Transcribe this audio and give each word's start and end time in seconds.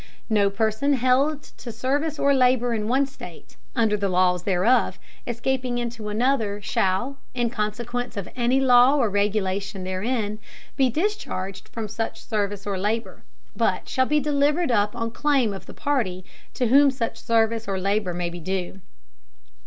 No 0.31 0.49
Person 0.49 0.93
held 0.93 1.43
to 1.43 1.71
Service 1.71 2.17
or 2.17 2.33
Labour 2.33 2.73
in 2.73 2.87
one 2.87 3.05
State, 3.05 3.55
under 3.75 3.95
the 3.95 4.09
Laws 4.09 4.41
thereof, 4.41 4.97
escaping 5.27 5.77
into 5.77 6.09
another, 6.09 6.59
shall, 6.59 7.19
in 7.35 7.51
Consequence 7.51 8.17
of 8.17 8.27
any 8.35 8.59
Law 8.59 8.95
or 8.95 9.11
Regulation 9.11 9.83
therein, 9.83 10.39
be 10.75 10.89
discharged 10.89 11.67
from 11.69 11.87
such 11.87 12.25
Service 12.25 12.65
or 12.65 12.79
Labour, 12.79 13.21
but 13.55 13.87
shall 13.87 14.07
be 14.07 14.19
delivered 14.19 14.71
up 14.71 14.95
on 14.95 15.11
Claim 15.11 15.53
of 15.53 15.67
the 15.67 15.71
Party 15.75 16.25
to 16.55 16.69
whom 16.69 16.89
such 16.89 17.19
Service 17.21 17.67
or 17.67 17.79
Labour 17.79 18.15
may 18.15 18.31
be 18.31 18.39
due. 18.39 18.81